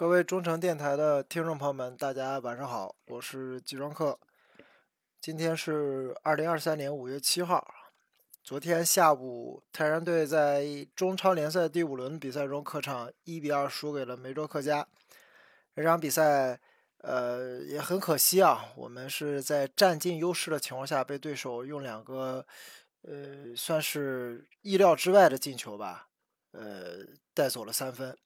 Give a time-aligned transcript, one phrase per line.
[0.00, 4.18] 各位中诚电台的听众朋友们，大家晚上好，我是季庄客。
[5.20, 7.62] 今天是二零二三年五月七号。
[8.42, 10.64] 昨天下午，泰山队在
[10.96, 14.88] 中超联赛第五轮比赛中，客场一比二输给了梅州客家。
[15.76, 16.58] 这场比赛，
[17.02, 22.46] 呃，也很可惜啊，我们是在占尽优势的情况下，被对手用两个，
[23.02, 26.08] 呃，算是意料之外的进球吧，
[26.52, 27.00] 呃，
[27.34, 28.16] 带走了三分。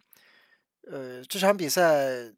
[0.86, 2.32] 呃，这场比赛，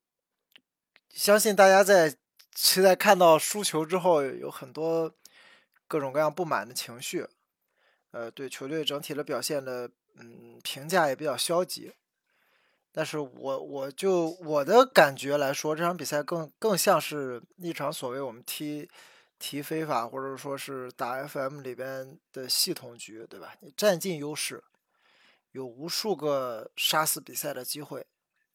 [1.10, 2.16] 相信大家在
[2.54, 5.12] 现在看到输球之后，有很多
[5.88, 7.27] 各种各样不满的情绪。
[8.12, 11.92] 呃，对球队整体的表现的，嗯，评价也比较消极。
[12.92, 18.88] 但是我我就我的感觉来说，这场比赛更更像是一场所谓我们踢
[19.38, 23.54] 踢非法或者说是打 FM 里边的系统局，对吧？
[23.60, 24.65] 你占尽优势，
[25.51, 28.06] 有无数个杀死比赛的机会。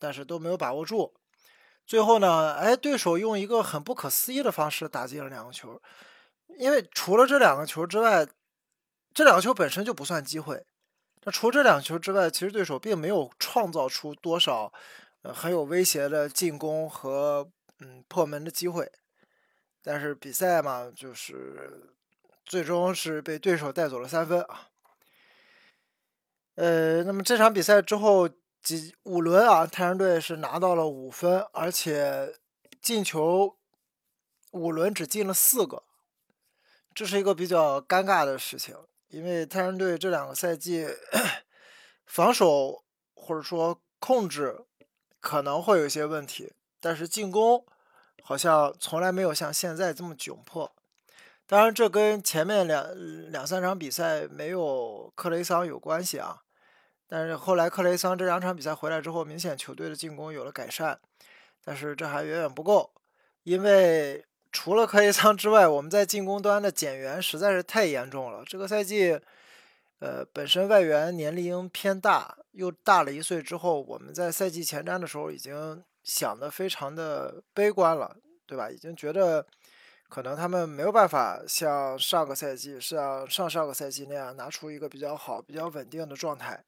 [0.01, 1.13] 但是都没有把握住，
[1.85, 5.79] 最后呢，哎，对手用一个很不可思议的方式打进了两个球，
[6.57, 8.27] 因为除了这两个球之外，
[9.13, 10.65] 这两个球本身就不算机会。
[11.23, 14.73] 那除这两个球之外，其实对手并没有创造出多少
[15.21, 18.91] 呃很有威胁的进攻和嗯破门的机会。
[19.83, 21.93] 但是比赛嘛，就是
[22.43, 24.69] 最终是被对手带走了三分啊。
[26.55, 28.27] 呃，那么这场比赛之后。
[28.61, 32.35] 几五轮啊，太阳队是拿到了五分，而且
[32.81, 33.57] 进球
[34.51, 35.83] 五轮只进了四个，
[36.93, 38.75] 这是一个比较尴尬的事情。
[39.09, 40.87] 因为太阳队这两个赛季
[42.05, 44.65] 防守或者说控制
[45.19, 47.65] 可能会有一些问题，但是进攻
[48.23, 50.71] 好像从来没有像现在这么窘迫。
[51.45, 56.43] 当然，这跟前面两两三场比赛没有克雷桑有关系啊。
[57.13, 60.97] 但是后来克雷桑这两场比赛回来之后，明显球队的进攻有了改善，
[61.61, 62.89] 但是这还远远不够，
[63.43, 68.43] 因为除了克雷桑之外，我们在进攻端的减员实在是太严重了。
[68.45, 69.19] 这个赛季，
[69.99, 78.71] 呃，本身外援年龄偏大，又大了一岁之后，我们在赛季前瞻的时候已经想的非常的悲观了，对吧？
[78.71, 79.45] 已经觉得
[80.07, 86.63] 可能他们没有办法像上个赛季、像上上个赛季那样拿出一个比较好、比较稳定的状态。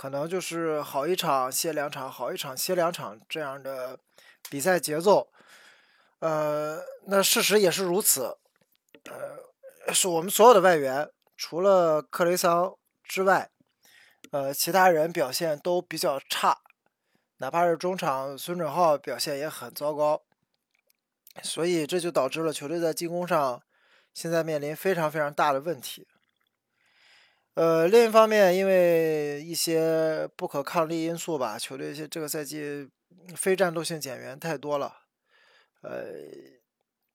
[0.00, 3.98] 可能就是好一场歇两场，好一场歇两场这样的
[4.48, 5.30] 比赛节奏，
[6.20, 8.38] 呃，那事实也是如此，
[9.10, 11.06] 呃，是我们所有的外援，
[11.36, 12.74] 除了克雷桑
[13.04, 13.50] 之外，
[14.30, 16.62] 呃，其他人表现都比较差，
[17.36, 20.22] 哪怕是中场孙准浩表现也很糟糕，
[21.42, 23.62] 所以这就导致了球队在进攻上
[24.14, 26.08] 现在面临非常非常大的问题。
[27.60, 32.88] 呃，另一方面，因为一些不可抗力因素吧，球队这个赛季
[33.36, 35.02] 非战斗性减员太多了。
[35.82, 36.06] 呃，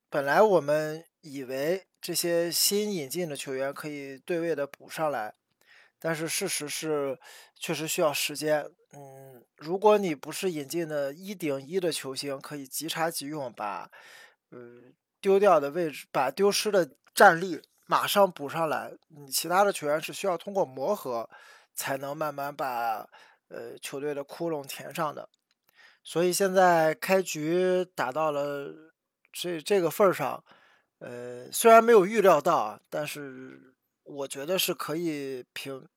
[0.08, 5.34] 本来我们以为这些新引进的球员可以对位的补上来，
[5.98, 7.18] 但是事实是
[7.60, 8.70] 确实需要时间。
[8.94, 13.90] 嗯，如果你不是引进的一顶一的球星，可以即插即用，把
[14.52, 14.60] 呃
[15.20, 17.60] 丢掉的位置，把丢失的战力。
[17.88, 21.30] 马上补上来，你其他的球员是需要通过磨合，
[21.76, 23.08] 才能慢慢把
[23.50, 25.30] 呃球队的窟窿填上的。
[26.04, 28.74] 所以现在开局打到了
[29.32, 30.44] 这这个份儿上，
[30.98, 35.88] 呃，虽然没有预料到，但是我觉得是可以平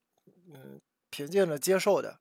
[0.53, 0.79] 嗯
[1.09, 2.19] 平静的接受的，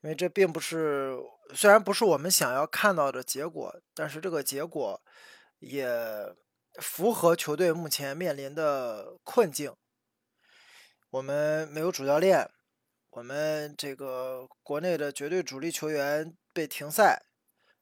[0.00, 1.18] 因为这并不是
[1.54, 4.98] 虽然不是我们想要看到的结果，但是这个结果
[5.58, 5.86] 也。
[6.78, 9.74] 符合球队目前面临的困境。
[11.10, 12.50] 我们没有主教练，
[13.10, 17.22] 我们这个国内的绝对主力球员被停赛，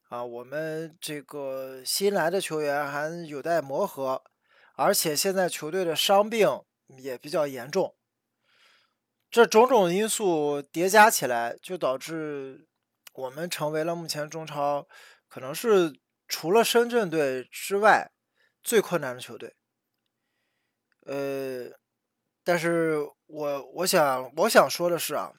[0.08, 4.22] 啊，我们这个新来的球员还有待磨合，
[4.74, 6.62] 而且现在球队的伤病
[6.98, 7.96] 也比较严重。
[9.30, 12.68] 这种种因素叠加起来，就导致
[13.14, 14.86] 我们成为了目前中超
[15.26, 15.98] 可能是
[16.28, 18.12] 除了深圳队之外。
[18.64, 19.54] 最困难的球队，
[21.02, 21.70] 呃，
[22.42, 22.96] 但是
[23.26, 25.34] 我我想我想说的是啊，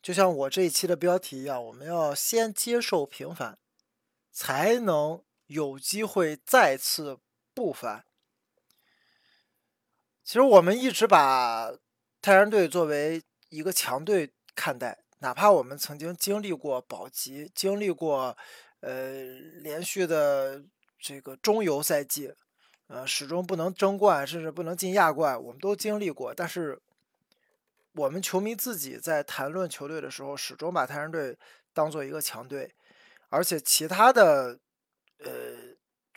[0.00, 3.58] 就像我这一期的标题一样，我们要先接受平凡，
[4.32, 7.18] 才能有机会再次
[7.52, 8.06] 不凡。
[10.24, 11.70] 其实我们一直把
[12.22, 18.36] 泰山队作为一个强队看待，哪怕我们曾经经历过保级，经历过
[18.80, 19.24] 呃
[19.60, 20.64] 连续的
[20.98, 22.34] 这个中游赛季。
[22.88, 26.32] 呃，始终不能争冠，甚至不能进亚冠，我们都经历过。
[26.32, 26.80] 但是，
[27.92, 31.36] 我们球迷自己在谈论球队的时候，始终把泰山队
[31.72, 32.72] 当做一个强队，
[33.28, 34.60] 而且其他的，
[35.18, 35.30] 呃，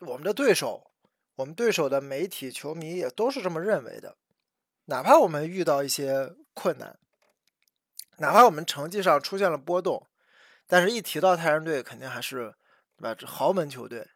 [0.02, 0.92] 我们的对手，
[1.36, 4.16] 我们对手的媒体、球迷也都是这么认为的。
[4.86, 7.00] 哪怕我们遇到一些困难，
[8.18, 10.06] 哪怕我们成绩上出现了波动，
[10.68, 12.54] 但是一提到泰山队，肯定还是
[12.98, 13.16] 对吧？
[13.16, 14.08] 这豪门球队。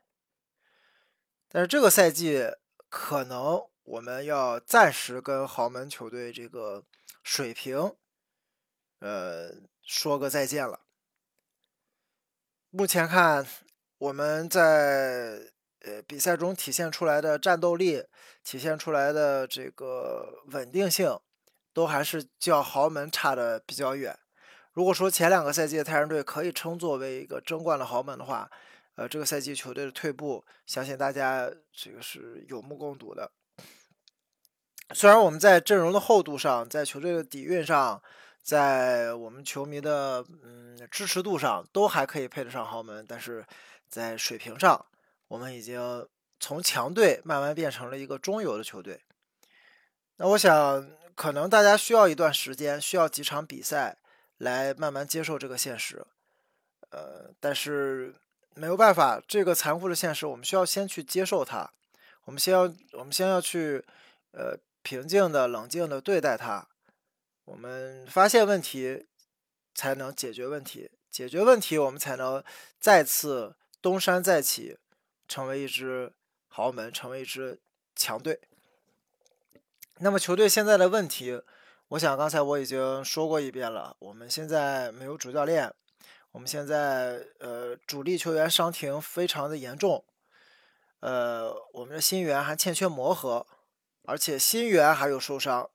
[1.53, 2.51] 但是这个赛季
[2.89, 6.83] 可能我们要暂时跟豪门球队这个
[7.21, 7.95] 水平，
[8.97, 9.51] 呃，
[9.83, 10.79] 说个再见了。
[12.71, 13.45] 目前看，
[13.99, 15.51] 我们在
[15.81, 18.03] 呃比赛中体现出来的战斗力，
[18.43, 21.19] 体现出来的这个稳定性，
[21.71, 24.17] 都还是较豪门差的比较远。
[24.71, 28.49] 如果说前两个赛季的泰山队可以称作为一个争冠的豪门的话，
[28.95, 33.31] 呃，这个赛季球队的退步，相信大家这个是有目共睹的。
[34.93, 37.99] 虽然我们在阵容的厚度上，在球队的底蕴上，
[38.43, 43.43] 在我们球迷的嗯支持度上，都还可以配得上豪门，但是
[43.89, 44.85] 在水平上，
[45.27, 46.07] 我们已经
[46.39, 49.01] 从强队慢慢变成了一个中游的球队。
[50.17, 53.97] 那我想，可能大家需要一段时间，需要几场比赛
[54.37, 56.05] 来慢慢接受这个现实。
[56.91, 58.13] 呃，但是。
[58.55, 61.71] 没有办法，这个残酷的现实，我们需要先去接受它。
[62.25, 62.61] 我们先要，
[62.93, 63.83] 我们先要去，
[64.31, 66.67] 呃，平静的、冷静的对待它。
[67.45, 69.05] 我们发现问题，
[69.73, 70.91] 才能解决问题。
[71.11, 72.43] 解决问题，我们才能
[72.79, 74.77] 再次东山再起，
[75.27, 76.13] 成为一支
[76.47, 77.59] 豪门，成为一支
[77.95, 78.39] 强队。
[79.97, 81.41] 那么，球队现在的问题，
[81.89, 83.95] 我想刚才我已经说过一遍了。
[83.99, 85.73] 我们现在没有主教练。
[86.33, 90.03] 我们现在呃主力球员伤停非常的严重，
[90.99, 93.45] 呃我们的新援还欠缺磨合，
[94.01, 95.69] 而且新援还有受伤，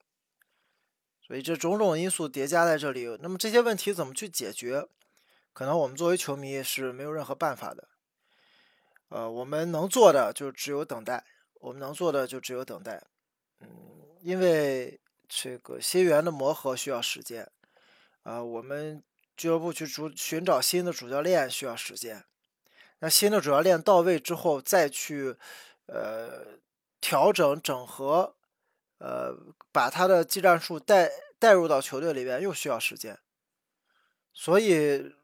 [1.25, 4.88] 所以这种种因素叠加在这里，那么这些问题怎么去解决？
[5.52, 7.88] 可能我们作为球迷是没有任何办法的，
[9.11, 11.25] 呃我们能做的就只有等待，
[11.61, 13.04] 我们能做的就只有等待，
[13.61, 13.69] 嗯，
[14.22, 17.49] 因为这个新援的磨合需要时间，
[18.25, 19.04] 啊我们。
[19.38, 22.25] 俱乐部去主寻找新的主教练需要时间，
[22.99, 25.37] 那新的主教练到位之后，再去
[25.87, 26.58] 呃
[27.00, 28.35] 调整整合，
[28.99, 29.32] 呃
[29.70, 31.08] 把他的技战术带
[31.38, 33.17] 带入到球队里边又需要时间，
[34.32, 35.14] 所以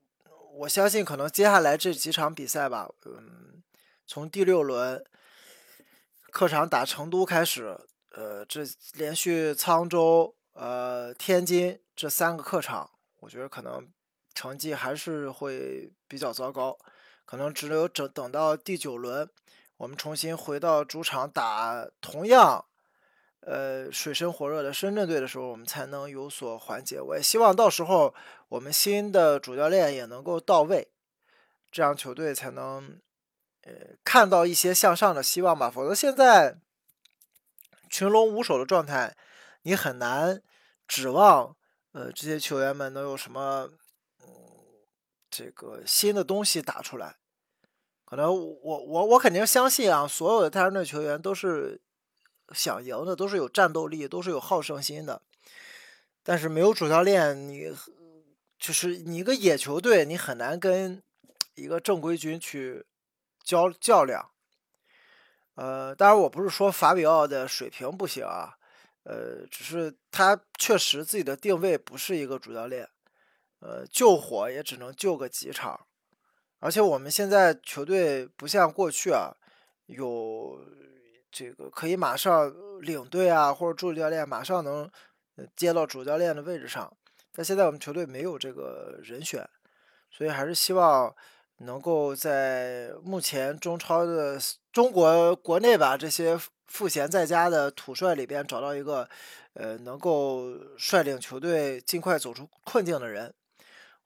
[0.58, 3.64] 我相信可能接下来这几场比赛吧，嗯，
[4.06, 5.04] 从第六轮
[6.30, 7.76] 客场打成都开始，
[8.10, 8.60] 呃，这
[8.92, 12.88] 连续沧州、呃天津这三个客场，
[13.18, 13.84] 我觉得可能。
[14.34, 16.76] 成绩还是会比较糟糕，
[17.24, 19.28] 可能只有等等到第九轮，
[19.76, 22.64] 我们重新回到主场打同样，
[23.40, 27.00] 呃水深火热的深圳队的时候，我们才能有所缓解。
[27.00, 28.12] 我也希望到时候
[28.48, 30.88] 我们新的主教练也能够到位，
[31.70, 33.00] 这样球队才能
[33.62, 33.72] 呃
[34.02, 35.70] 看到一些向上的希望吧。
[35.70, 36.58] 否则现在
[37.88, 39.16] 群龙无首的状态，
[39.62, 40.42] 你很难
[40.88, 41.54] 指望
[41.92, 43.70] 呃这些球员们能有什么。
[45.36, 47.16] 这个新的东西打出来，
[48.04, 51.80] 可能我我我肯定相信啊，所有的泰山队球员都是
[52.52, 55.20] 想赢的，都是有战斗力，都是有好胜心的。
[56.22, 57.74] 但是没有主教练，你
[58.60, 61.02] 就是你一个野球队，你很难跟
[61.56, 62.86] 一个正规军去
[63.42, 64.30] 交较量。
[65.56, 68.56] 呃，当然我不是说法比奥的水平不行啊，
[69.02, 72.88] 呃，只是他确实自己的定位不是一个主教练。
[73.60, 75.86] 呃，救火也只能救个几场，
[76.58, 79.32] 而且我们现在球队不像过去啊，
[79.86, 80.60] 有
[81.32, 84.90] 这个可以马上领队啊，或者助理教练马上能
[85.56, 86.94] 接到主教练的位置上。
[87.32, 89.48] 但现在我们球队没有这个人选，
[90.10, 91.14] 所以还是希望
[91.58, 94.38] 能够在目前中超的
[94.72, 99.08] 中国国内吧这些赋闲在家的土帅里边找到一个
[99.54, 103.34] 呃能够率领球队尽快走出困境的人。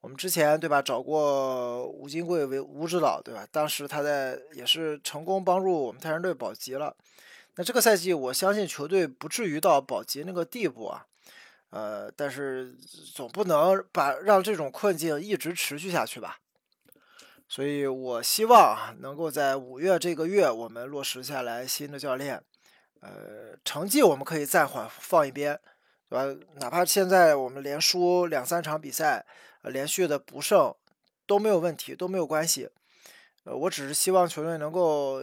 [0.00, 3.45] 我们之前对吧，找过吴金贵为吴指导对吧？
[3.50, 6.95] 当时他在也是成功帮助我们泰山队保级了。
[7.57, 11.05] 那这个赛季，我相信球队不至于到保级那个地步啊。
[11.71, 12.73] 呃，但是
[13.12, 16.38] 总不能把让这种困境一直持续下去吧。
[17.49, 22.40] 所以我希望能够在五月这个月，我们落实下来新的教练。
[23.00, 25.59] 呃，成绩我们可以暂缓放一边，
[26.09, 26.40] 对吧？
[26.61, 29.26] 哪怕现在我们连输两三场比赛。
[29.62, 30.75] 连续的不胜
[31.27, 32.71] 都没有问题，都没有关系。
[33.45, 35.23] 呃，我只是希望球队能够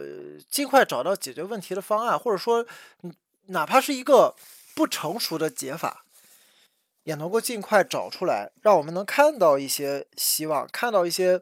[0.50, 2.66] 尽快找到解决问题的方案，或者说，
[3.46, 4.34] 哪怕是一个
[4.74, 6.04] 不成熟的解法，
[7.04, 11.40] 也能够尽快找出来，让我们能看到一些希望，看到一些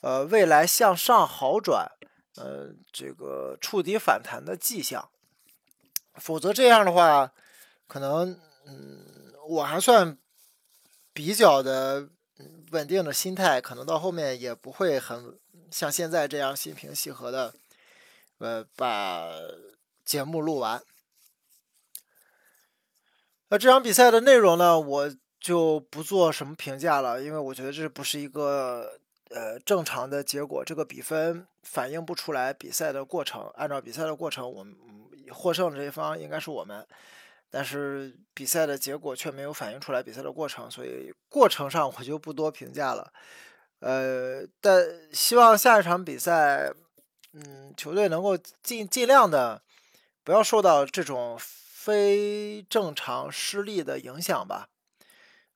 [0.00, 1.90] 呃，未来向上好转，
[2.36, 5.10] 呃，这个触底反弹的迹象。
[6.14, 7.30] 否则这样的话，
[7.86, 10.16] 可能，嗯，我还算
[11.12, 12.08] 比较的
[12.70, 15.38] 稳定的心态，可能到后面也不会很
[15.70, 17.54] 像现在这样心平气和的，
[18.38, 19.30] 呃，把
[20.04, 20.82] 节目录完。
[23.48, 28.98] 那这场比赛的内容呢，我就不做什么评价了，因为我觉得这不是一个
[29.30, 33.48] 呃正常的结果，这个比分反映不出来比赛的过程。
[33.54, 34.76] 按照比赛的过程，我们
[35.30, 36.84] 获胜这一方应该是我们，
[37.50, 43.12] 但是比赛的结果却没有反映出来比赛的过程，所以过程上我就不多评价了。
[43.80, 46.72] 呃，但希望下一场比赛，
[47.32, 49.62] 嗯，球队能够尽尽量的
[50.24, 51.38] 不要受到这种。
[51.86, 54.68] 非正常失利的影响吧，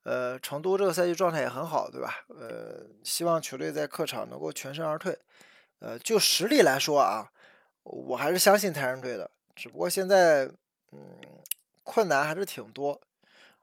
[0.03, 2.23] 呃，成都这个赛季状态也很好，对吧？
[2.29, 5.19] 呃，希望球队在客场能够全身而退。
[5.79, 7.29] 呃，就实力来说啊，
[7.83, 10.45] 我还是相信泰山队的，只不过现在，
[10.93, 11.19] 嗯，
[11.83, 12.99] 困难还是挺多，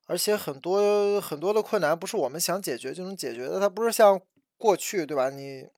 [0.06, 4.20] 而且很多很多的困难不是我们想解决就能解决的，它不是像
[4.56, 5.30] 过去，对吧？
[5.30, 5.68] 你，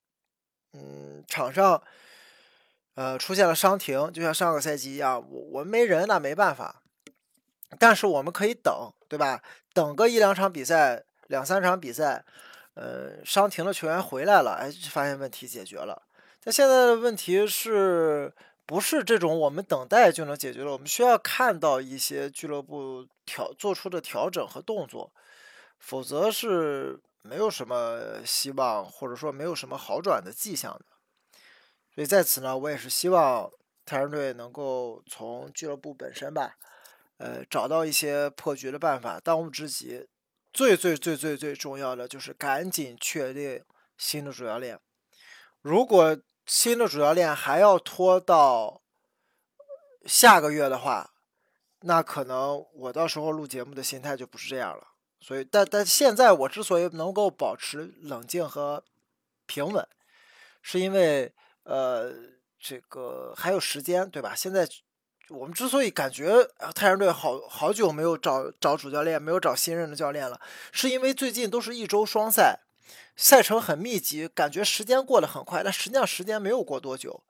[0.72, 1.82] 嗯，场上。
[2.96, 6.82] 呃，出现了伤停，就像上个赛季一样，我我们没人那没办法，
[7.78, 9.42] 但是我们可以等，对吧？
[9.72, 12.22] 等个一两场比赛，两三场比赛，
[12.74, 16.02] 呃，伤停的球员回来了，哎，发现问题解决了。
[16.42, 18.30] 但现在的问题是
[18.70, 20.70] 不是这种我们等待就能解决了？
[20.70, 25.12] 我们需要看到一些俱乐部调做出的调整和动作，
[25.80, 30.84] 否则是没有什么希望，或者说没有什么好转的迹象的。
[31.92, 33.50] 所以在此呢，我也是希望
[33.84, 36.54] 泰山队能够从俱乐部本身吧，
[37.16, 39.18] 呃，找到一些破局的办法。
[39.18, 40.06] 当务之急，
[40.52, 43.64] 最最最最最重要的就是赶紧确定
[43.98, 44.78] 新的主教练。
[45.60, 46.16] 如果
[46.46, 48.82] 新的主教练还要拖到
[50.06, 51.12] 下个月的话，
[51.80, 54.88] 那可能我到时候录节目的心态就不是这样了。
[55.20, 58.84] 所以，但但现在我之所以能够保持冷静和
[59.46, 59.86] 平稳，
[60.62, 61.32] 是因为。
[61.62, 62.10] 呃，
[62.58, 64.34] 这个还有时间，对吧？
[64.34, 64.66] 现在
[65.28, 66.42] 我们之所以感觉
[66.74, 70.40] 太阳队好好久没有找找主教练，没有找新任的教练了，
[70.72, 72.60] 是因为最近都是一周双赛，
[73.16, 75.62] 赛程很密集，感觉时间过得很快。
[75.62, 77.22] 但实际上时间没有过多久，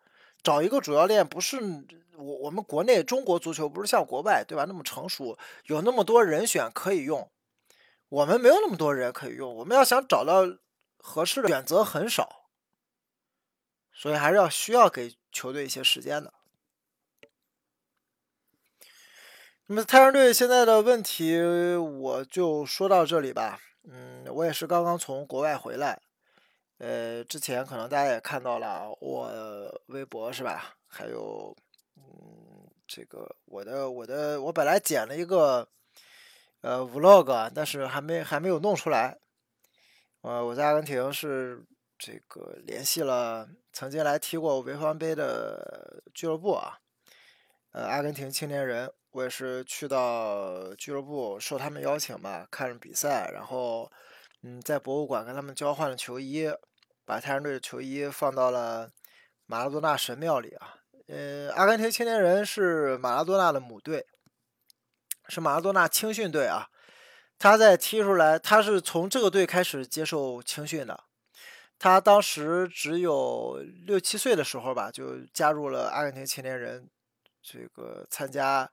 [0.42, 1.58] 找一个主教练不是
[2.16, 7.30] 我我们国内中国足球不是像国外对吧那么成熟，有那么多人选可以用，
[8.08, 10.44] 我们没有那么多人可以用，我们要想找到
[10.98, 12.36] 合适的选择很少。
[13.92, 16.32] 所以还是要需要给球队一些时间的。
[19.66, 23.60] 那么太阳队现在的问题，我就说到这里吧。
[23.84, 26.00] 嗯，我也是刚刚从国外回来，
[26.78, 30.76] 呃，之前可能大家也看到了我微博是吧？
[30.86, 31.56] 还有，
[31.96, 35.68] 嗯，这个我的我的我本来剪了一个
[36.60, 39.18] 呃 vlog，但是还没还没有弄出来。
[40.22, 41.64] 呃，我在阿根廷是。
[42.02, 46.80] 这个联系了曾经来踢过潍坊杯的俱乐部啊，
[47.72, 53.90] 呃，阿根廷青年人，我也是去到俱乐部受他们邀请吧，看着比赛，然后
[54.42, 56.48] 嗯，在博物馆跟他们交换了球衣，
[57.04, 58.90] 把泰山队的球衣放到了
[59.46, 60.76] 马拉多纳神庙里啊。
[61.08, 64.06] 呃，阿根廷青年人是马拉多纳的母队，
[65.28, 66.68] 是马拉多纳青训队啊。
[67.36, 71.04] 他在踢出来，他是从这个队开始接受青训的。
[71.78, 76.88] 他当时只有六七岁的时候吧，就加入了阿根廷青年人，
[77.42, 78.70] 这个参加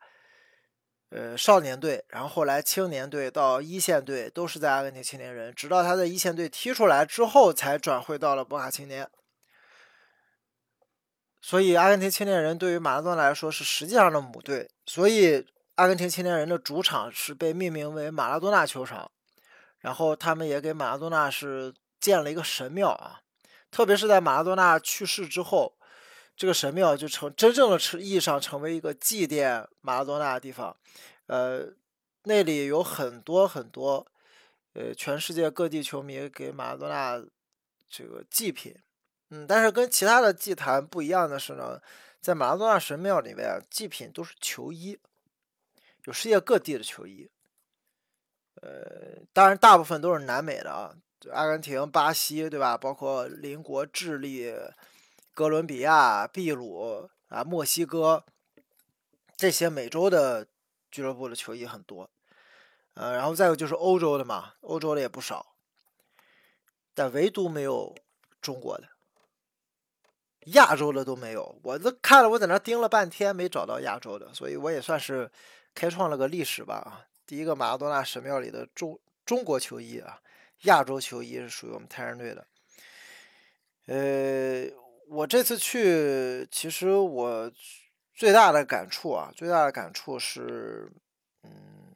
[1.09, 9.09] 呃少年队，然后后来青年队到一线队都是在阿根廷青年人，直到他在一线队踢出来之后，才转会到了博卡青年。
[11.41, 15.45] 所以阿根廷青年人对于马拉多纳来说是实际上的母队，所以
[15.75, 19.11] 阿根廷青年人的主场是被命名为马拉多纳球场，
[19.79, 21.73] 然后他们也给马拉多纳是。
[21.99, 23.21] 建了一个神庙啊，
[23.71, 25.76] 特别是在马拉多纳去世之后，
[26.37, 30.77] 这个神庙就成真正的意义上成为一个祭奠马拉多纳的地方。
[31.25, 31.67] 呃，
[32.23, 34.05] 那里有很多很多，
[34.73, 37.21] 呃，全世界各地球迷给马拉多纳
[37.89, 38.75] 这个祭品。
[39.31, 41.81] 嗯，但是跟其他的祭坛不一样的是呢，
[42.21, 44.97] 在马拉多纳神庙里面，祭品都是球衣，
[46.05, 47.29] 有世界各地的球衣。
[48.61, 50.95] 呃，当然大部分都是南美的啊。
[51.31, 52.77] 阿根廷、巴西，对吧？
[52.77, 54.53] 包括邻国智利、
[55.37, 58.25] 哥伦比亚、秘鲁啊、墨西哥
[59.35, 60.47] 这些美洲的
[60.89, 62.09] 俱乐部的球衣很多，
[62.95, 65.53] 呃，然后再有就是欧洲的嘛，欧洲的也不少，
[66.95, 67.95] 但唯独没有
[68.41, 68.89] 中国的，
[70.45, 71.59] 亚洲的都没有。
[71.61, 75.31] 我都看了，我在那盯了半天，没找到亚洲的，所以我也算是
[75.75, 77.05] 开创了个历史吧啊！
[77.27, 80.19] 第一个马拉多纳神庙里的中中国球衣啊，
[80.61, 82.47] 亚洲球衣是属于我们泰山队的。
[83.85, 84.65] 呃，
[85.09, 87.51] 我这次去，其实我
[88.13, 90.91] 最大的感触啊，最大的感触是，
[91.43, 91.93] 嗯，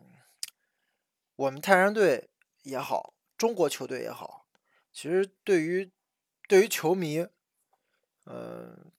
[1.35, 2.29] 我们泰山队
[2.63, 4.45] 也好，中国球队也好，
[4.93, 5.91] 其实对于
[6.47, 7.27] 对于球迷，
[8.25, 8.91] 嗯，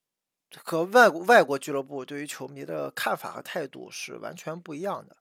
[0.62, 5.16] 和外国外国俱乐部对于球迷的看法和态度是完全不一样的。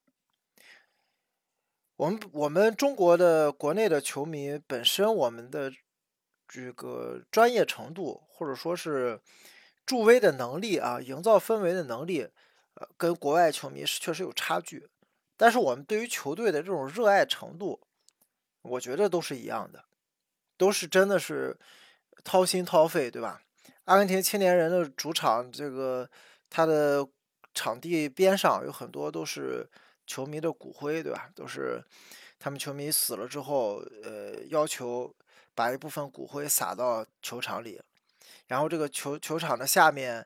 [1.95, 5.71] 我们我们中国的国内的球迷本身，我们的
[6.51, 9.17] 这个专业程度，或者说是
[9.85, 12.27] 助威的能力啊，营造氛围的能力，
[12.73, 14.89] 呃，跟国外球迷是确实有差距。
[15.37, 17.79] 但是我们对于球队的这种热爱程度，
[18.63, 19.85] 我觉得都是一样的，
[20.57, 21.57] 都是真的是
[22.23, 23.41] 掏心掏肺，对吧？
[23.85, 26.09] 阿根廷青年人的主场，这个
[26.49, 27.07] 他的
[27.53, 29.69] 场地边上有很多都是。
[30.07, 31.29] 球迷的骨灰，对吧？
[31.33, 31.81] 都是
[32.37, 35.13] 他们球迷死了之后，呃，要求
[35.53, 37.81] 把一部分骨灰撒到球场里，
[38.47, 40.25] 然后这个球球场的下面，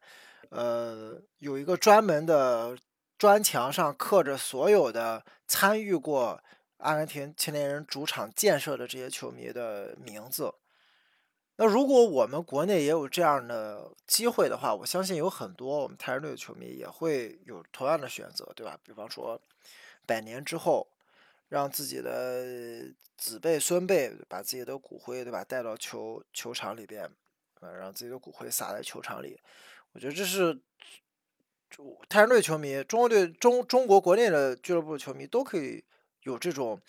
[0.49, 2.77] 呃，有一个专门的
[3.17, 6.41] 砖墙上刻着所有的参与过
[6.77, 10.53] 阿根廷青年人主场建设的这些球迷的名字。
[11.57, 18.77] 那如果我们国内也有这样的机会的话，我相信有很多我们泰山队的球迷也会有同样的选择，对吧？
[18.83, 19.39] 比方说，
[20.05, 20.85] 百年之后，
[21.55, 27.09] 让自己的子辈孙辈把自己的骨灰，对吧，带到球球场里边，
[27.61, 29.39] 呃，让自己的骨灰撒在球场里。
[29.93, 30.59] 我觉得这是
[32.09, 35.81] 泰山队球迷、中国队、中中国国内的俱乐部球迷都可以
[36.23, 36.81] 有这种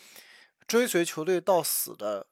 [0.67, 2.27] 追随球队到死的。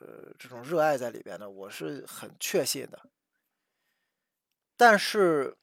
[0.00, 3.08] 呃，这种热爱在里边的，我是很确信的。
[4.76, 5.56] 但是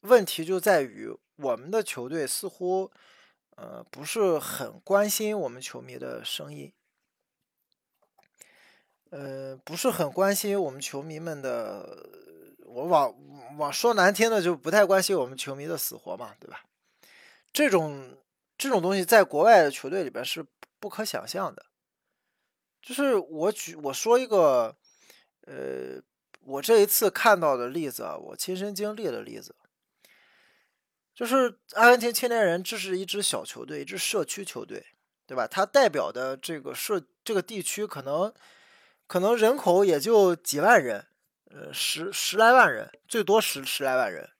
[0.00, 2.90] 问题就在于，我们的球队似乎
[3.56, 6.72] 呃不是很关心我们球迷的声音，
[9.10, 12.22] 呃，不是很关心我们球迷们的。
[12.66, 13.14] 我往
[13.56, 16.64] 往说难听的，就不太关心我们球迷的死活嘛，对吧？
[17.52, 18.18] 这种
[18.58, 20.44] 这种东西在国外的球队里边是
[20.80, 21.66] 不可想象的。
[22.82, 24.74] 就是我举我说一个，
[25.42, 26.02] 呃，
[26.40, 29.54] 我这一次看到的例子啊，我亲身经历的例子，
[31.14, 34.84] 就是阿根廷青年人，这是一支小球队，一支社区球队，
[35.26, 35.46] 对吧？
[35.46, 38.32] 它代表的这个社这个地区可能
[39.06, 41.06] 可能人口也就几万人，
[41.50, 44.30] 呃，十十来万人，最多十十来万人，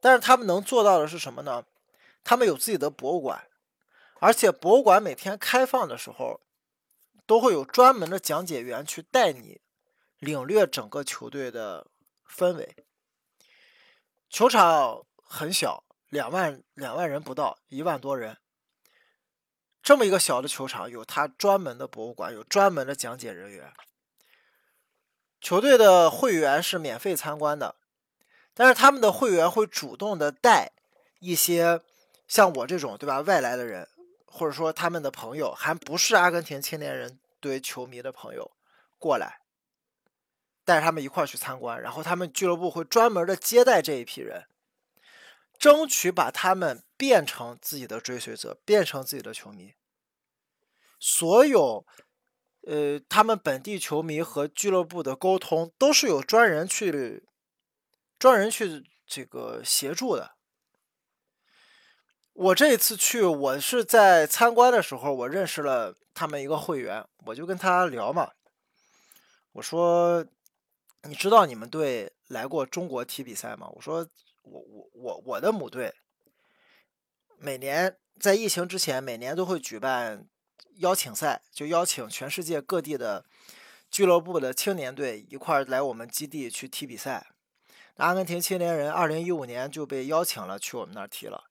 [0.00, 1.64] 但是他们能做到的是什么呢？
[2.24, 3.46] 他们有自己的博物馆，
[4.18, 6.40] 而且博物馆每天开放的时候。
[7.26, 9.60] 都会有专门的讲解员去带你
[10.18, 11.86] 领略整个球队的
[12.28, 12.74] 氛围。
[14.28, 18.38] 球场很小，两万两万人不到，一万多人。
[19.80, 23.72] 这么一个小的球场，有他专门的博物馆，有专门的讲解人员。
[25.40, 27.76] 球队的会员是免费参观的，
[28.52, 30.72] 但是他们的会员会主动的带
[31.20, 31.80] 一些
[32.26, 33.88] 像我这种对吧外来的人。
[34.32, 38.52] 或者说他们的朋友还不是阿根廷青年人队球迷的朋友
[38.96, 39.40] 过来，
[40.64, 44.46] 带着他们一块儿去参观，然后他们俱乐部会专门的接待这一批人，
[45.60, 49.74] 争取把他们变成自己的追随者，变成自己的球迷。
[50.98, 51.86] 所有，
[52.66, 57.24] 呃，他们本地球迷和俱乐部的沟通都是有专人去，
[58.18, 60.34] 专人去这个协助的。
[62.32, 68.30] 我这一次去，我是在参观的时候，我认识了他们一个会员，我就跟他聊嘛。
[69.52, 70.24] 我说
[71.04, 74.08] ：“你知道你们队来过中国踢比赛吗？”我说
[74.50, 75.94] ：“我我我我的母队
[77.38, 80.26] 每年在疫情之前，每年都会举办
[80.78, 83.24] 邀请赛，就邀请全世界各地的
[83.90, 87.28] 俱乐部的青年队一块来我们基地去踢比赛。
[87.96, 91.44] 阿根廷青年人二零一五年就被邀请了去我们那儿踢了。”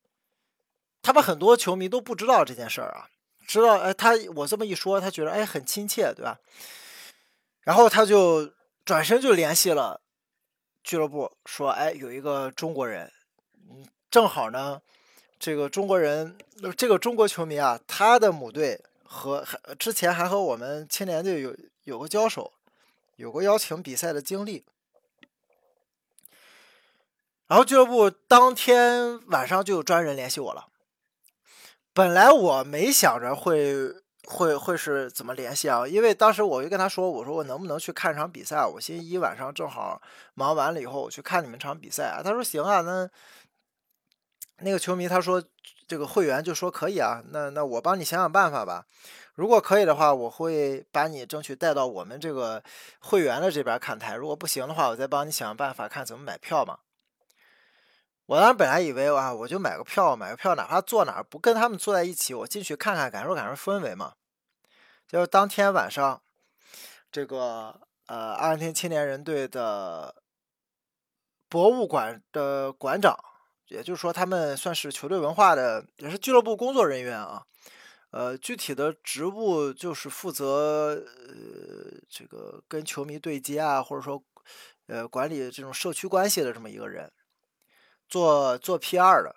[1.02, 3.08] 他们很多球迷都不知道这件事儿啊，
[3.48, 6.40] 知道哎，他我这么一说，他觉得哎很亲切，对吧？
[7.62, 10.02] 然后他就转身就联系了
[10.90, 13.14] 俱乐部，说哎有一个中国人，
[13.70, 14.82] 嗯，正好呢，
[15.38, 16.36] 这个中国人，
[16.76, 19.46] 这个中国球迷啊，他的母队和
[19.78, 22.54] 之前还和我们青年队有有过交手，
[23.18, 24.66] 有过邀请比赛的经历。
[27.46, 30.70] 然后俱乐部当天晚上就有专人联系我了。
[31.94, 33.94] 本来我没想着会
[34.28, 35.88] 会会是怎么联系啊？
[35.88, 38.66] 因为当时我就跟他说，我说我能不能去看场比赛？
[38.66, 40.02] 我星期一晚上正好
[40.34, 42.22] 忙完了以后，我去看你们场比赛啊。
[42.24, 43.10] 他说行啊，那
[44.62, 45.44] 那个球迷他说
[45.88, 48.86] 这个会员就说可以啊，那那我帮你想想办法吧。
[49.36, 52.62] 如果可以的话，我会把你争取带到我们这个
[53.00, 54.16] 会员的这边看台。
[54.16, 56.80] 如果不行的话，我再帮你想想办法，看怎么买票嘛。
[58.30, 64.14] 我当时本来以为啊，我就买个票，买个票，哪怕坐哪儿不跟他们坐在一起，我进去看看，感受感受氛围嘛。
[65.08, 66.22] 就是当天晚上，
[67.12, 70.22] 这个呃，阿根廷青年人队的
[71.50, 73.18] 博物馆的馆长，
[73.70, 77.44] 也就是说，他们算是球队文化的，也是俱乐部工作人员啊。
[78.12, 84.24] 呃，具体的职务就是负责呃，这个跟球迷对接啊，或者说
[84.86, 87.12] 呃，管理这种社区关系的这么一个人。
[88.10, 89.22] 做做 P.R.
[89.24, 89.36] 的，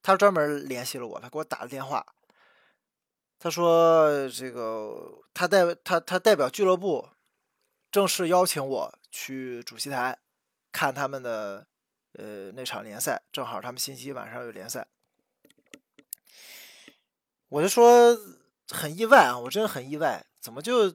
[0.00, 2.06] 他专门联系了我，他给我打了电话。
[3.38, 7.08] 他说：“这个他代他他代表俱乐部，
[7.90, 10.16] 正式邀请我去主席台
[10.70, 11.66] 看他们的
[12.12, 14.86] 呃那场联赛，正好他们星期一晚上有联赛。”
[17.50, 18.16] 我就说
[18.70, 20.94] 很意外啊，我真的很意外，怎么就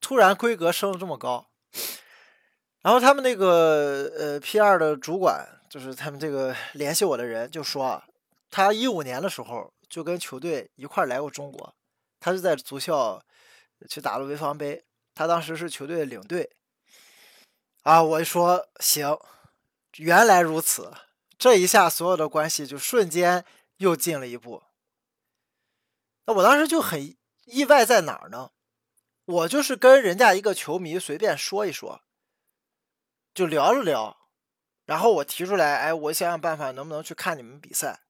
[0.00, 1.50] 突然规格升的这么高？
[2.82, 4.78] 然后他们那个呃 P.R.
[4.78, 5.55] 的主管。
[5.76, 8.02] 就是他们这个联系我的人就说，
[8.50, 11.76] 他一五年的时候就跟球队一块来过中国，
[12.18, 13.22] 他是在足校
[13.86, 16.56] 去打了潍坊杯，他当时是球队的领队。
[17.82, 19.18] 啊，我说行，
[19.98, 20.94] 原来如此，
[21.36, 23.44] 这一下所有的关系就瞬间
[23.76, 24.62] 又进了一步。
[26.24, 28.52] 那我当时就很意外在哪儿呢？
[29.26, 32.00] 我就是跟人家一个球迷随便说一说，
[33.34, 34.15] 就聊了聊。
[34.86, 38.00] 然后我提出来，哎，我想想办法，能不能去看你们比赛？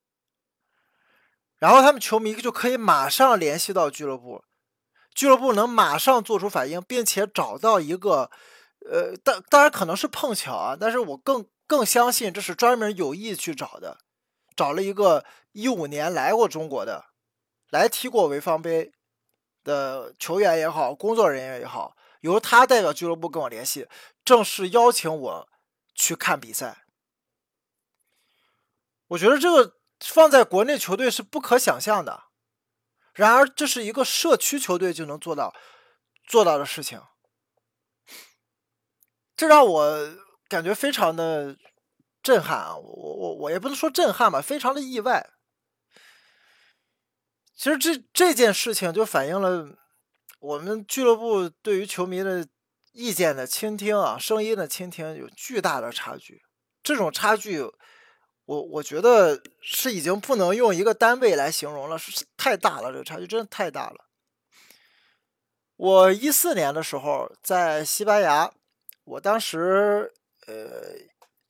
[1.58, 4.44] 然后他们球迷就可以马上联系到俱乐部，
[5.14, 8.30] 俱乐部能马上做出反应，并且找到一个，
[8.90, 13.96] 呃，当当然可能是碰巧啊，但是我更更相信这是专门有意去找的，
[14.54, 17.06] 找了一个一五年来过中国的，
[17.70, 18.92] 来踢过潍坊杯
[19.64, 23.88] 的球员也好，工作人员也好，由他代表俱乐部跟我联系，
[24.22, 25.48] 正式邀请我。
[25.96, 26.84] 去看比赛，
[29.08, 32.24] 我觉得这个放在国内球队是不可想象的。
[33.14, 35.54] 然而，这是一个社区球队就能做到
[36.28, 37.00] 做到的事情，
[39.34, 40.16] 这让我
[40.48, 41.56] 感觉非常的
[42.22, 42.76] 震撼啊！
[42.76, 45.30] 我我我也不能说震撼吧，非常的意外。
[47.54, 49.78] 其实这这件事情就反映了
[50.40, 52.46] 我们俱乐部对于球迷的。
[52.96, 56.42] 意见的倾听啊，声音的倾听有巨大的差距。
[56.82, 57.60] 这种差距，
[58.46, 62.90] 我我觉得是已经不能用一个单位来形容了，是太大了。
[62.90, 64.06] 这个差距真的太大了。
[65.76, 68.50] 我一四年的时候在西班牙，
[69.04, 70.14] 我当时
[70.46, 70.56] 呃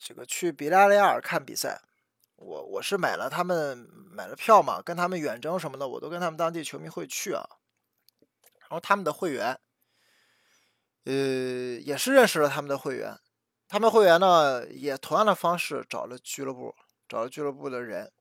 [0.01, 1.81] 这个去比利亚尔看比赛，
[2.35, 7.47] 我我是买了他们买了票嘛，跟他们远征什么的，我都跟他们当地球迷会去啊。
[8.59, 9.57] 然后他们的会员。
[11.07, 13.17] 呃，也是认识了他们的会员，
[13.69, 16.75] 他们会员呢也同样的方式找了俱乐部，
[17.09, 18.13] 找了俱乐部的人，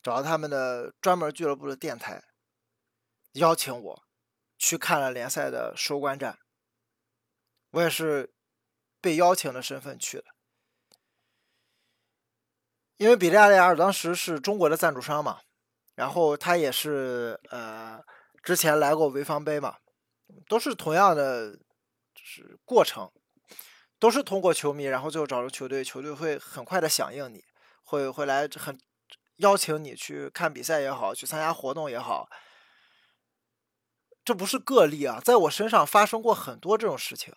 [0.00, 2.22] 找了他们的专门俱乐部的电台，
[3.32, 4.02] 邀请我
[4.56, 6.38] 去看了联赛的收官战。
[7.72, 8.32] 我也是
[9.00, 10.24] 被邀请的身份去的，
[12.96, 15.40] 因为比利亚雷尔当时是中国的赞助商嘛，
[15.96, 18.00] 然后他也是呃
[18.40, 19.78] 之前来过潍坊杯嘛，
[20.48, 21.58] 都是同样的。
[22.32, 23.10] 是过程，
[23.98, 27.44] 都是通过球迷，然后最后找到球队，球队会很快的响应你，
[27.82, 28.80] 会会来很
[29.38, 32.28] 邀请你去看比赛也好，去参加活动也好，
[34.24, 37.34] 这不是个例啊，在我身上发生过很多这种事情，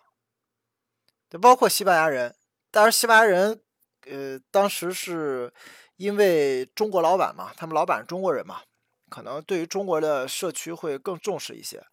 [1.28, 2.36] 就包括西班牙人，
[2.70, 3.60] 但是西班牙人，
[4.02, 5.52] 呃，当时是
[5.96, 8.62] 因为中国老板嘛，他们老板是中国人嘛，
[9.10, 11.84] 可能对于中国的社区会更重视一些。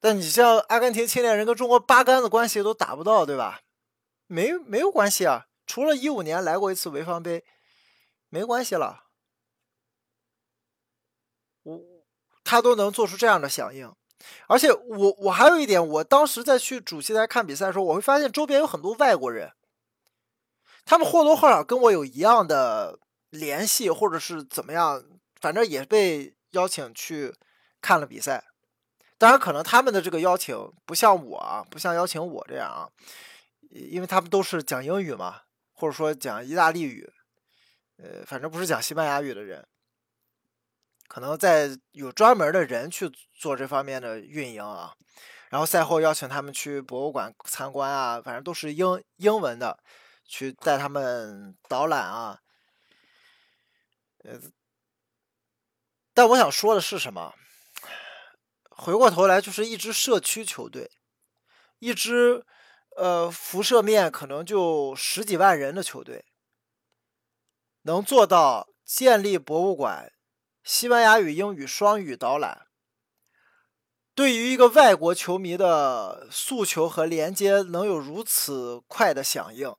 [0.00, 3.60] 但你像阿根廷青年人跟中国八竿子关系都打不到，对吧？
[4.26, 7.44] 没没有关系啊，除了一五年来过一次潍坊杯，
[8.28, 9.04] 没关系了。
[11.64, 11.80] 我
[12.42, 13.92] 他都能做出这样的响应，
[14.46, 19.52] 而且我我还有一点，我当时在去主席台看比赛的时候，我会发现周边有很多外国人，
[20.84, 25.04] 他们或多或少跟我有一样的联系，或者是怎么样，
[25.40, 27.34] 反正也被邀请去
[27.82, 28.49] 看了比赛。
[29.20, 30.56] 当然，可能他们的这个邀请
[30.86, 32.88] 不像我啊，不像邀请我这样啊，
[33.68, 35.42] 因为他们都是讲英语嘛，
[35.74, 37.06] 或者说讲意大利语，
[37.98, 39.68] 呃，反正不是讲西班牙语的人。
[41.06, 44.94] 可能在有专门的人去做这方面的运营啊。
[45.50, 49.78] 然后赛后邀请他们去博物馆参观啊，反正都是英英文的，
[50.24, 52.40] 去带他们导览啊。
[54.24, 54.40] 呃，
[56.14, 57.34] 但我想说的是什么？
[58.80, 60.90] 回过头来，就是一支社区球队，
[61.80, 62.46] 一支
[62.96, 66.24] 呃辐射面可能就十几万人的球队，
[67.82, 70.10] 能做到建立博物馆、
[70.64, 72.68] 西班牙语、英语双语导览，
[74.14, 79.76] 对于一个外国球迷的诉求和连接，能有如此快的响应。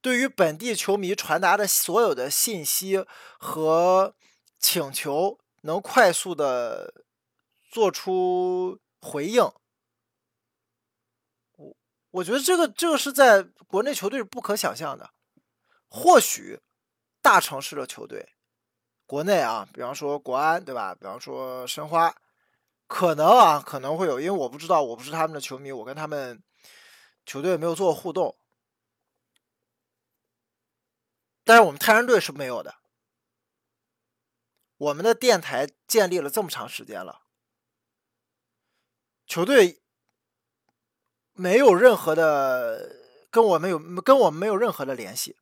[0.00, 3.06] 对于本地球迷传达的所有的信息
[3.38, 4.16] 和
[4.58, 7.01] 请求，能快速的
[7.72, 9.42] 做出回应，
[11.56, 11.74] 我
[12.10, 15.10] 我觉得这个这个是在国内球队是不可想象的。
[15.88, 16.60] 或许
[17.22, 18.34] 大城市的球队，
[19.06, 20.94] 国内啊，比方说国安，对吧？
[20.94, 22.14] 比方说申花，
[22.86, 26.42] 可能啊可能会有，因为我不知道，我不是他们的球迷，我跟他们
[27.24, 28.38] 球队没有做互动。
[31.42, 32.74] 但是我们泰山队是没有的，
[34.76, 37.21] 我们的电台建立了这么长时间了，
[39.32, 39.80] 球队
[41.32, 42.94] 没有任何的
[43.30, 45.38] 跟我们有跟我们没有任何的联系，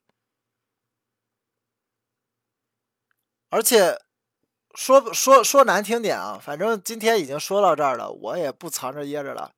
[3.48, 4.00] 而且
[4.76, 9.56] 说说说难听点啊，反正今天已经说到这儿了，我也不藏着掖着了，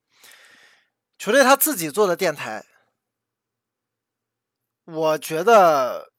[1.19, 2.65] 球队他自己做的电台，
[4.85, 6.11] 我觉得。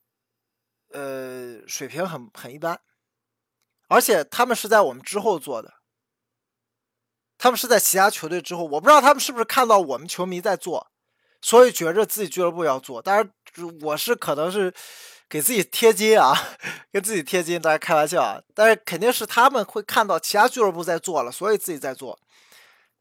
[0.90, 2.80] 呃，水平很很一般，
[3.88, 5.73] 而且他们是在我们之后做的，
[7.44, 10.90] 他们是在其他球队之后，我不知道他们是不是看到我们球迷在做，
[11.42, 13.02] 所以觉着自己俱乐部要做。
[13.02, 13.30] 当然，
[13.82, 14.72] 我是可能是
[15.28, 16.32] 给自己贴金啊，
[16.90, 18.40] 跟自己贴金，大家开玩笑啊。
[18.54, 22.18] 但是肯定是他们会看到其他俱乐部在做了，所以自己在做，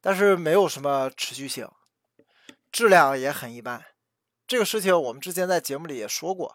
[0.01, 1.65] 但是没有什么持续性，
[2.69, 3.82] 质量也很一般。
[4.45, 6.53] 这个事情我们之前在节目里也说过。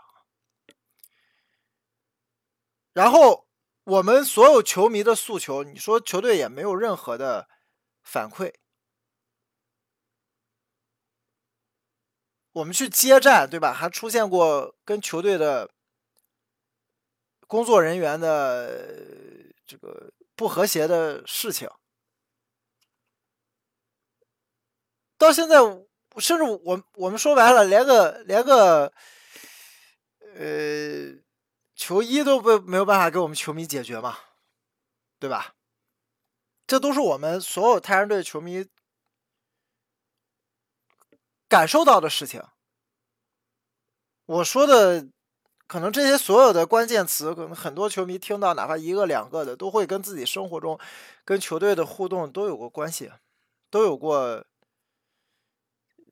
[2.93, 3.47] 然后
[3.85, 7.49] 我们所有球迷的诉求，你说球队也没有任何的
[8.09, 8.55] 反馈。
[12.53, 13.73] 我们去接站，对吧？
[13.73, 15.71] 还出现过跟球队的
[17.47, 21.69] 工作人员的这个不和谐的事情。
[25.19, 25.57] 到现在，
[26.17, 28.93] 甚至我我们说白了，连个连个
[30.35, 31.23] 呃。
[31.79, 34.19] 球衣都不没有办法给我们球迷解决嘛，
[35.21, 35.55] 对吧？
[36.69, 38.69] 这都是我们所有泰山队球迷
[41.49, 42.43] 感受到的事情。
[44.27, 45.09] 我说的
[45.67, 50.79] 可能这些所有的关键词，可能很多球迷听到，哪怕一个两个的，都会跟自己生活中
[51.25, 53.11] 跟球队的互动都有过关系，
[53.71, 54.45] 都有过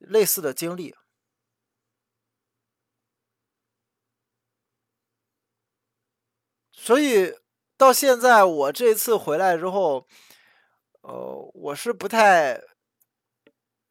[0.01, 0.97] 类似的经历。
[6.73, 7.35] 所以
[7.77, 10.07] 到现在，我这次回来之后，
[11.07, 12.55] 呃，我是不太，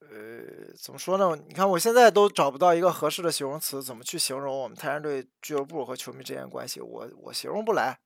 [0.02, 1.34] 呃，怎么说呢？
[1.48, 6.82] 你看，我现在都找不到一个合适的形容词，怎么去形容我们泰山队俱乐部和球迷之间关系？
[6.82, 8.02] 我我形容不来，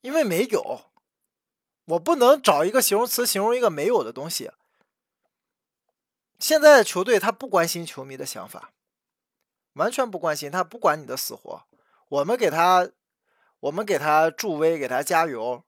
[0.00, 0.86] 因为没有，
[1.84, 4.50] 我不能找一个形容词形容一个没有的东西。
[6.38, 8.72] 现在的球队他不关心球迷的想法，
[9.74, 11.62] 完全不关心，他不管你的死活。
[12.08, 12.90] 我们给他，
[13.60, 15.62] 我们给他助威，给他加油，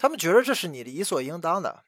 [0.00, 1.84] 他们觉得这是你理所应当的。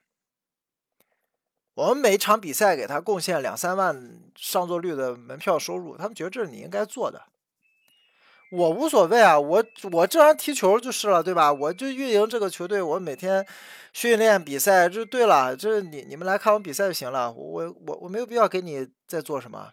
[1.73, 7.23] 我们每场比赛给他贡献两三万上座率的门票收入，他们觉得这是你应该做的。
[8.51, 11.51] 我无所谓啊，我我正常踢球就是了，对吧？
[11.51, 13.47] 我就运营这个球队，我每天
[13.95, 17.33] 训练比赛就对了，这你你们来看我比赛就行了。
[17.33, 19.73] 我我我没有必要给你再做什么。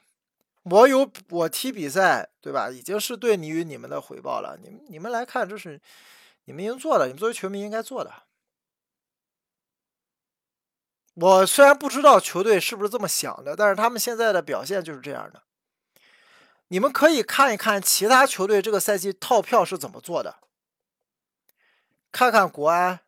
[0.64, 2.70] 我有我踢比赛，对吧？
[2.70, 4.58] 已经是对你与你们的回报了。
[4.64, 5.82] 你们你们来看，这是
[6.46, 8.10] 你们应做的，你们作为球迷应该做的。
[11.22, 15.44] 我虽然不知道球队是不是这么想的，但是他们现在的表现就是这样的。
[16.70, 20.40] 你们可以看一看其他球队这个赛季套票是怎么做的，
[22.12, 23.02] 看看国安，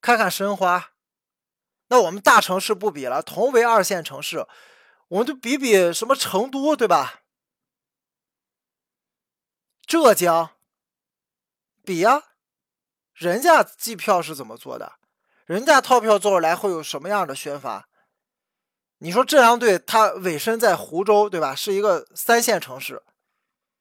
[0.00, 0.92] 看看申花。
[1.88, 4.46] 那我们大城市不比了，同为二线城市。
[5.08, 7.24] 我们就比比什么成都，对吧？
[9.86, 10.52] 浙江，
[11.84, 12.22] 比呀，
[13.12, 14.94] 人家计票是怎么做的？
[15.44, 17.88] 人家套票做出来会有什么样的宣发？
[18.98, 21.54] 你说浙江队他委身在湖州，对吧？
[21.54, 23.02] 是一个三线城市，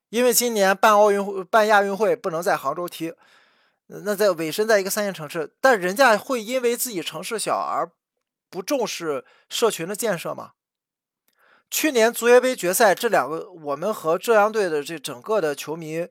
[0.10, 3.14] 因为今年办奥运会、办亚运会不能在杭州踢，
[3.88, 7.90] 那在尾身在一个三线城市，但人家会因为自己城市小而
[8.50, 10.52] 不重视社群的建设吗？
[11.70, 16.08] 去年足协杯决赛，这两个我们和浙江队的这整个的球迷、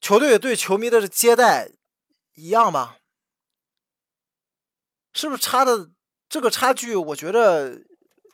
[0.00, 1.70] 球队对球迷的接待
[2.34, 2.96] 一样吗？
[5.16, 5.90] 是不是差的
[6.28, 6.94] 这个差距？
[6.94, 7.82] 我觉得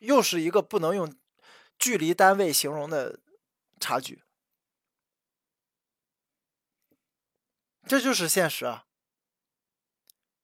[0.01, 1.15] 又是一个不能用
[1.79, 3.21] 距离单位形容的
[3.79, 4.25] 差距，
[7.87, 8.87] 这就是现实啊。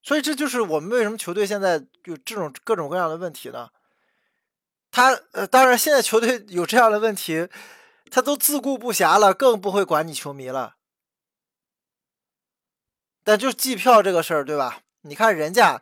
[0.01, 3.69] 所以这就是我们为什么球队现在有这种各种各样的问题呢？
[4.91, 7.49] 他呃，当然现在球队有这样的问题，
[8.09, 10.77] 他都自顾不暇了，更不会管你球迷了。
[13.25, 14.81] 但就计票这个事儿，对吧？
[15.01, 15.81] 你看人家，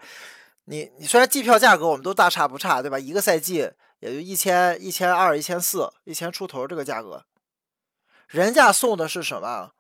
[0.70, 3.00] 你你虽然季票价格我们都大差不差，对吧？
[3.00, 7.26] 一个赛季也就一千一千二、一千四、一千出头这个价格，
[8.28, 9.72] 人家送的是什么？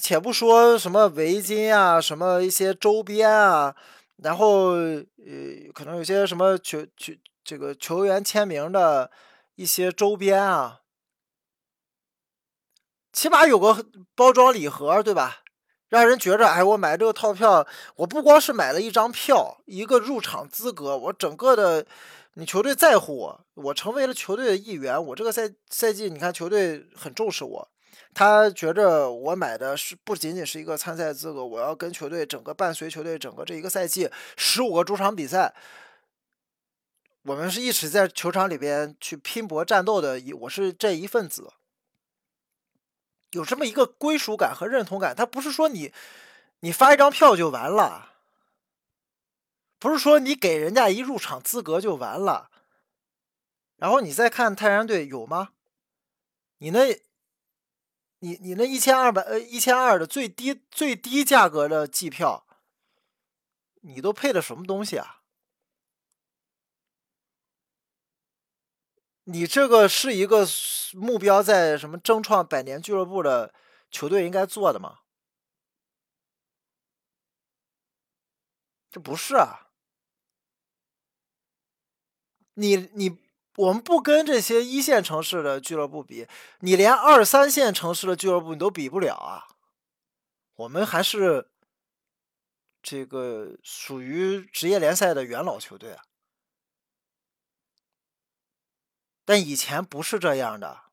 [0.00, 3.74] 且不说什么围巾啊，什么一些周边啊，
[4.16, 7.12] 然后呃，可能有些什么球球
[7.44, 9.10] 这个球员签名的
[9.54, 10.80] 一些周边啊，
[13.12, 15.44] 起码有个包装礼盒，对吧？
[15.96, 21.86] 让人觉着，哎，我买这个套票，我不光是买了一张票，一个入场资格，我整个的，
[22.34, 27.68] 你球队在乎我，我成为了球队的一员，我这个赛赛季，你看球队很重视我。
[28.12, 35.54] 他觉着我买的是不仅仅是一个参赛资格，我要跟球队整个伴随球队整个这一个赛季十五个主场比赛，
[37.22, 41.50] 我们是一直在球场里边去拼搏战斗的，一我是这一份子，
[43.30, 45.14] 有这么一个归属感和认同感。
[45.14, 45.92] 他不是说你
[46.60, 48.14] 你发一张票就完了，
[49.78, 52.50] 不是说你给人家一入场资格就完了，
[53.76, 55.50] 然后你再看泰山队有吗？
[56.58, 57.00] 你那。
[58.20, 62.46] 你你那一千二百呃一千二的最低最低价格的季票，
[63.82, 65.20] 你都配的什么东西啊？
[69.28, 70.46] 你这个是一个
[70.94, 73.54] 目标在什么争创百年俱乐部的
[73.90, 74.98] 球队应该做的吗？
[78.90, 79.68] 这不是啊，
[82.54, 83.18] 你你。
[83.58, 86.28] 我们不跟这些一线城市的俱乐部比，
[86.60, 89.48] 你连二三线城市的俱乐部你都比不了啊！
[90.56, 91.50] 我们还是
[92.82, 96.04] 这个属于职业联赛的元老球队啊。
[99.26, 100.84] 但以前不是这样的，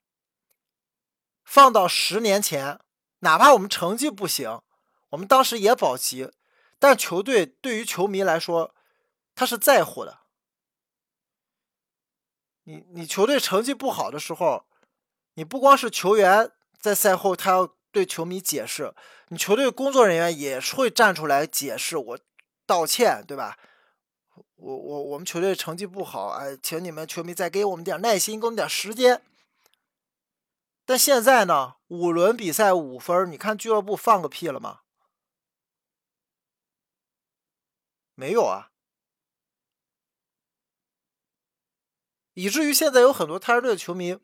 [1.46, 2.80] 放到十年前，
[3.20, 4.62] 哪怕我们成绩不行，
[5.10, 6.32] 我们当时也保级，
[6.80, 8.74] 但球队对于球迷来说，
[9.36, 10.22] 他是在乎的。
[12.64, 14.66] 你你球队成绩不好的时候，
[15.36, 18.96] 你不光是球员在赛后他要对球迷解释，
[19.28, 22.20] 你球队工作人员也会站出来解释，我
[22.66, 23.60] 道歉，对吧？
[24.56, 29.22] 我我我们球队成绩不好，哎，请你们球迷再给我们点耐心，给我们点时间。
[30.86, 34.82] 但现在呢，五轮比赛五分，你看俱乐部放个屁了吗？
[38.16, 38.72] 没有啊。
[42.34, 44.18] 以至于现在有很多泰山队的球迷，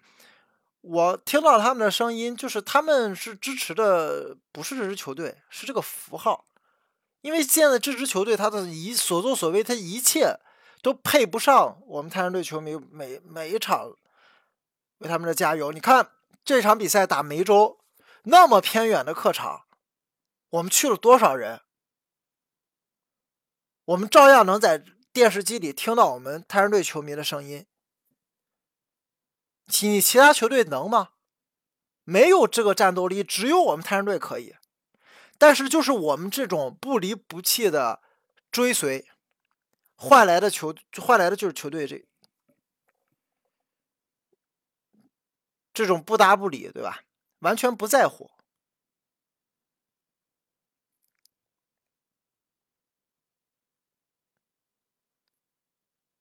[0.81, 6.45] 我听到他们的声音，就是他们是支持的不是这支球队，是这个符号。
[7.21, 10.39] 因为现在这支球队他的一所作所为，他一切
[10.81, 13.93] 都配不上我们泰山队球迷每每一场
[14.99, 15.71] 为他们的加油。
[15.71, 16.11] 你看
[16.45, 17.79] 这场比赛打梅州
[18.23, 19.65] 那么偏远的客场，
[20.49, 21.61] 我们去了多少人？
[23.85, 27.65] 我们照样能在电视机里听到我们泰山队球迷的声音。
[29.67, 31.09] 其其他球队能吗？
[32.03, 34.55] 没有这个战斗力，只有我们泰山队可以。
[35.39, 38.01] 但是就是我们这种不离不弃的
[38.51, 39.07] 追随，
[39.95, 42.05] 换来的球换来的就是球队这
[45.73, 47.03] 这种不搭不理，对吧？
[47.39, 48.29] 完全不在乎。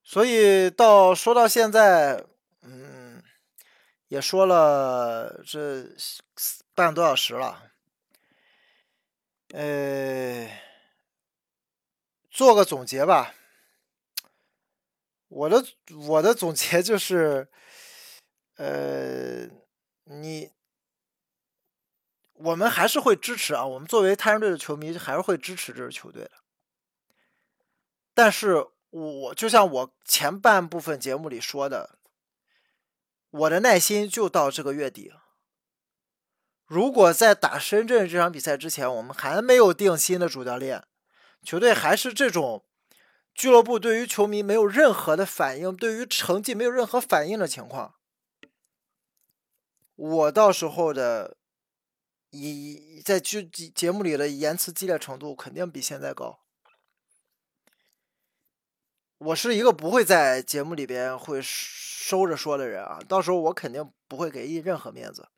[0.05, 2.25] 所以到说到现在，
[2.63, 3.23] 嗯。
[4.09, 5.85] 也说了这
[6.75, 7.68] 半个多小时了，
[9.51, 10.49] 呃，
[12.31, 13.35] 做个总结吧。
[15.29, 15.65] 我的
[16.09, 17.49] 我的总结就是，
[18.57, 19.47] 呃，
[20.05, 20.53] 你
[22.33, 26.33] 我们还是会支持啊，我们作为泰山队的球迷还是会支持这支球队的。
[28.15, 31.97] 但是我就像我前半部分节目里说的。
[33.31, 35.13] 我的耐心就到这个月底，
[36.69, 40.85] 如果在打深圳这场比赛之前，我们还没有定新的主教练，
[41.43, 42.63] 球队还是这种
[43.35, 47.95] 俱乐部对于球迷没有任何的反应，对于成绩没有任何反应的情况，
[49.97, 51.39] 我到时候的
[52.31, 56.41] 以在剧节目里的言辞激烈程度肯定比现在高。
[59.17, 65.29] 我是一个不会在节目里边会收着说的人啊，到时候我肯定不会给任何面子，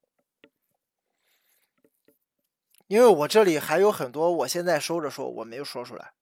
[2.90, 6.12] 因为我这里还有很多我现在收着说我没有说出来，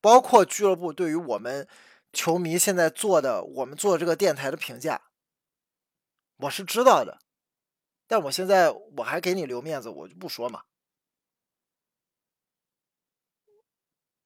[0.00, 1.68] 包括俱乐部对于我们
[2.12, 5.02] 球迷现在做的我们做这个电台的评价，
[6.38, 7.20] 我是知道的，
[8.08, 10.64] 但我现在我还给你留面子，我就不说嘛。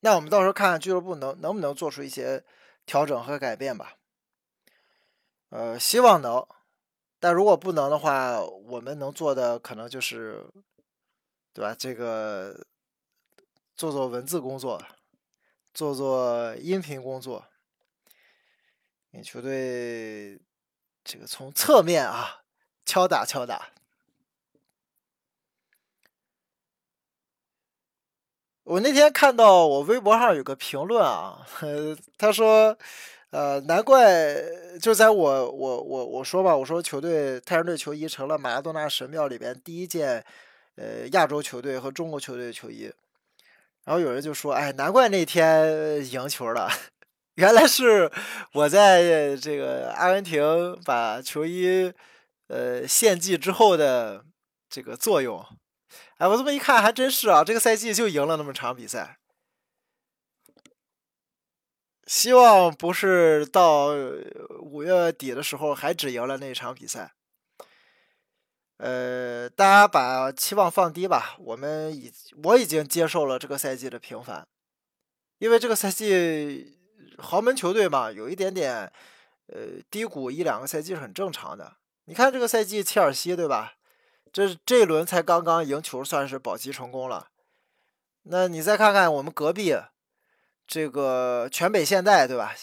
[0.01, 2.43] 那我们到时候看看俱乐部能能不能做出一些
[2.87, 3.99] 调整和改变吧。
[5.51, 6.49] 呃，希望能，
[7.21, 10.47] 但如果不能的话，我们能做的可能就是，
[11.59, 11.75] 对吧？
[11.77, 12.65] 这个
[13.75, 14.81] 做做文字工作，
[15.75, 17.45] 做做音频工作，
[19.11, 20.41] 给球队
[21.03, 22.43] 这个从侧面啊
[22.87, 23.71] 敲打敲打。
[28.63, 31.45] 我那天看到我微博上有个评论啊，
[32.17, 32.79] 他说，
[33.31, 34.37] 呃，难怪
[34.81, 40.25] 就在我我我我说吧，我说球队太阳队球衣成了马拉多纳神庙里边第一件，
[40.79, 42.93] 呃，亚洲球队和中国球队的球衣，
[43.85, 46.71] 然后有人就说，哎，难怪那天赢球了，
[47.35, 48.09] 原来是
[48.53, 51.93] 我在这个阿根廷把球衣，
[52.47, 54.25] 呃，献祭之后的
[54.71, 55.45] 这个作用。
[56.19, 57.43] 哎，我这么一看，还真是啊！
[57.43, 59.19] 这个赛季就赢了那么场比赛，
[62.07, 63.89] 希望不是到
[64.61, 67.15] 五月底的时候还只赢了那一场比赛。
[68.79, 71.37] 呃，大家把期望放低吧。
[71.39, 72.13] 我们已
[72.43, 74.47] 我已经接受了这个赛季的平凡，
[75.39, 76.79] 因为这个赛季
[77.19, 78.91] 豪门球队嘛，有一点点
[79.49, 81.77] 呃低谷一两个赛季是很正常的。
[82.05, 83.75] 你看这个赛季切尔西，对吧？
[84.33, 87.29] 这这一轮才刚刚赢球，算是保级成功了。
[88.23, 89.75] 那你再看看我们隔壁
[90.67, 92.55] 这个全北现代，对吧？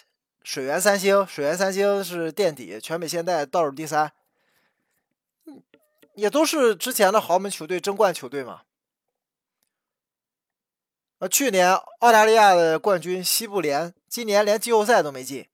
[0.43, 4.11] 水源三星，水源三星是垫底，全北现代倒数第三，
[6.15, 8.63] 也都是之前的豪门球队、争冠球队嘛。
[11.19, 15.47] 啊，去年澳大利亚的冠军西部联，今年连季后赛都没进。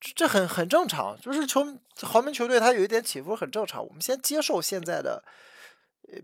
[0.00, 3.86] 这这很很正常，就是球豪门球队它有一点起伏很正常。
[3.86, 5.22] 我们先接受现在的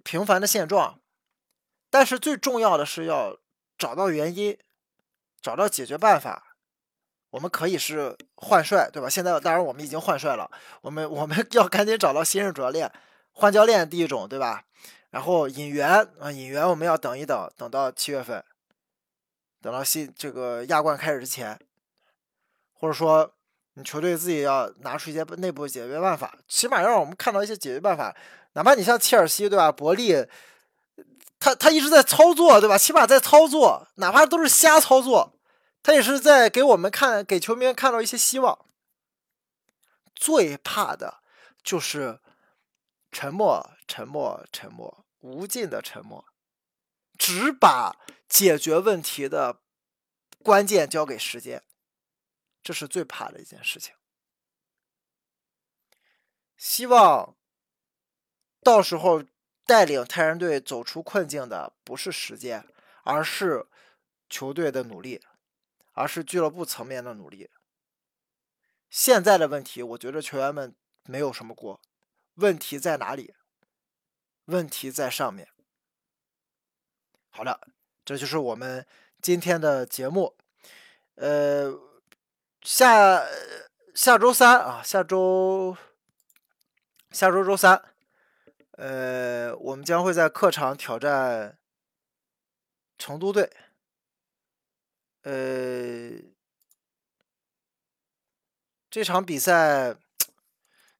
[0.03, 1.01] 平凡的现状，
[1.89, 3.39] 但是最重要的是要
[3.77, 4.59] 找到原因，
[5.41, 6.48] 找到解决办法。
[7.31, 9.09] 我们可以是换帅，对吧？
[9.09, 10.51] 现在当然我们已经换帅了，
[10.81, 12.91] 我们我们要赶紧找到新任主教练，
[13.33, 14.65] 换教练第一种，对吧？
[15.11, 18.45] 然后引援啊，引援我们要等一等，等到七月份，
[19.61, 21.59] 等到新这个亚冠开始之前，
[22.75, 23.33] 或者说。
[23.75, 28.13] 你球队自己要拿出一些内部解决办法，起码让我们看到一些解决办法。
[28.55, 29.71] 哪怕你像切尔西，对吧？
[29.71, 30.27] 伯利，
[31.39, 32.77] 他他一直在操作，对吧？
[32.77, 35.33] 起码在操作，哪怕都是瞎操作，
[35.83, 38.67] 他也是在给我们看，给球迷看到一些希望。
[40.15, 41.23] 最怕的
[41.63, 42.21] 就是
[43.11, 46.27] 沉默，沉默，沉默，无尽的沉默，
[47.17, 47.97] 只把
[48.29, 49.61] 解决问题的
[50.43, 51.63] 关键交给时间。
[52.63, 53.95] 这是最怕的一件事情。
[56.57, 57.37] 希望
[58.63, 59.23] 到时候
[59.65, 62.67] 带领太阳队走出困境的不是时间，
[63.05, 63.67] 而是
[64.29, 65.25] 球队的努力，
[65.99, 67.51] 而是俱乐部层面的努力。
[68.89, 70.75] 现在的问题，我觉得球员们
[71.05, 71.81] 没有什么锅，
[72.35, 73.35] 问题在哪里？
[74.45, 75.49] 问题在上面。
[77.31, 77.69] 好的，
[78.05, 78.87] 这就是我们
[79.21, 80.37] 今天的节目，
[81.17, 81.79] 呃。
[82.61, 83.25] 下
[83.95, 85.77] 下周三啊，下周
[87.13, 87.81] 下周周三，
[88.73, 91.57] 呃，我们将会在客场挑战
[92.99, 93.51] 成都队。
[95.29, 96.19] 呃，
[98.89, 99.95] 这场比赛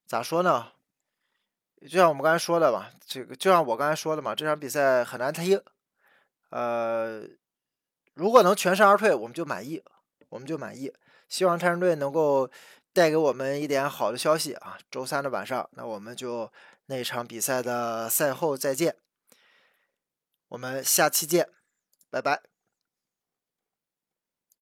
[0.05, 0.73] 咋说呢？
[1.81, 5.59] 就像我们刚才说的吧，这个就像我刚才说的嘛，这场比赛很难踢。
[6.49, 7.23] 呃，
[8.13, 9.83] 如果能全身而退，我们就满意，
[10.29, 10.93] 我们就满意。
[11.27, 12.51] 希望泰山队能够
[12.93, 14.77] 带给我们一点好的消息啊！
[14.91, 16.51] 周三的晚上，那我们就
[16.85, 18.95] 那场比赛的赛后再见，
[20.49, 21.49] 我们下期见，
[22.11, 22.58] 拜拜。